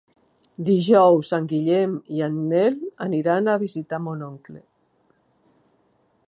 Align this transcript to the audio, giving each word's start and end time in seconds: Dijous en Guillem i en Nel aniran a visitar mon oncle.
Dijous 0.69 1.33
en 1.37 1.49
Guillem 1.51 1.93
i 2.19 2.23
en 2.29 2.39
Nel 2.53 2.79
aniran 3.07 3.51
a 3.53 3.59
visitar 3.65 4.01
mon 4.07 4.25
oncle. 4.33 4.63